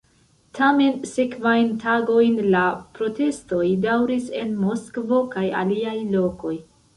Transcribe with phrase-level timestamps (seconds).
[0.59, 2.61] Tamen sekvajn tagojn la
[3.01, 6.57] protestoj daŭris en Moskvo kaj aliaj lokoj.